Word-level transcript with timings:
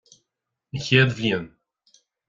An 0.75 0.79
Chéad 0.85 1.11
Bhliain 1.15 1.47